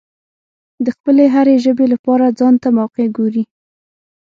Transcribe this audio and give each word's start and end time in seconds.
د 0.85 0.87
خپلې 0.97 1.25
هرې 1.33 1.55
ژبې 1.63 1.85
لپاره 1.93 2.35
ځانته 2.39 2.67
موقع 2.77 3.05
ګوري. 3.17 3.43